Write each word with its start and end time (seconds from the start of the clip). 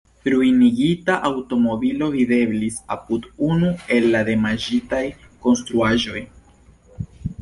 Ruinigita 0.33 1.17
aŭtomobilo 1.29 2.07
videblis 2.15 2.79
apud 2.97 3.29
unu 3.49 3.69
el 3.99 4.09
la 4.15 4.23
damaĝitaj 4.31 5.03
konstruaĵoj. 5.45 6.25